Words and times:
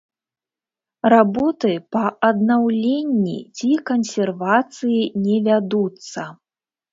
Работы 1.13 1.73
па 1.95 2.01
аднаўленні 2.29 3.37
ці 3.59 3.69
кансервацыі 3.91 4.97
не 5.27 5.37
вядуцца. 5.51 6.21